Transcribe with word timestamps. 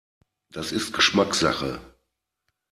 Das 0.49 0.71
ist 0.71 0.93
Geschmackssache. 0.93 1.79